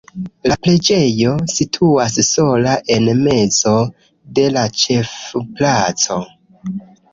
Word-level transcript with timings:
La 0.51 0.55
preĝejo 0.67 1.33
situas 1.55 2.15
sola 2.29 2.73
en 2.97 3.11
mezo 3.29 3.75
de 4.41 4.49
la 4.57 4.67
ĉefplaco. 4.87 6.21